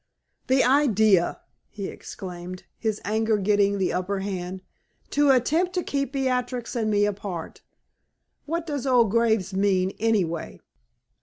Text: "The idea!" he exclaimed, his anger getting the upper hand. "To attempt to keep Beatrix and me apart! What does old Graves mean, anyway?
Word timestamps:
"The 0.47 0.63
idea!" 0.63 1.41
he 1.69 1.87
exclaimed, 1.87 2.63
his 2.79 2.99
anger 3.05 3.37
getting 3.37 3.77
the 3.77 3.93
upper 3.93 4.21
hand. 4.21 4.61
"To 5.11 5.29
attempt 5.29 5.73
to 5.75 5.83
keep 5.83 6.11
Beatrix 6.11 6.75
and 6.75 6.89
me 6.89 7.05
apart! 7.05 7.61
What 8.47 8.65
does 8.65 8.87
old 8.87 9.11
Graves 9.11 9.53
mean, 9.53 9.91
anyway? 9.99 10.59